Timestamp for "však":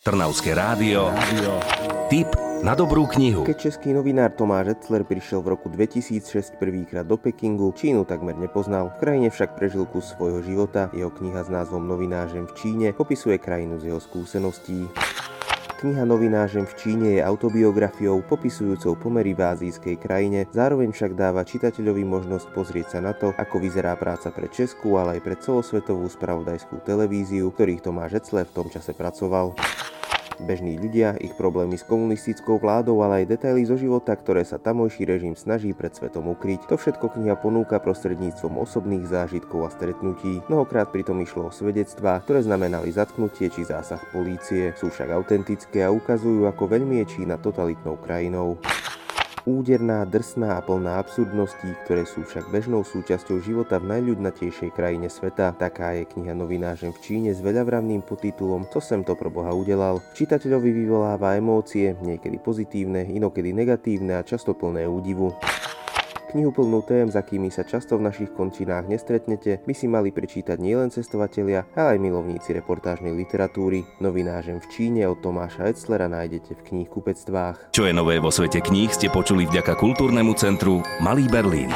9.28-9.60, 20.92-21.16, 44.88-45.12, 52.28-52.52